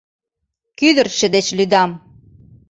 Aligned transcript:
Кӱдырчӧ 0.77 1.27
деч 1.35 1.47
лӱдам... 1.57 1.91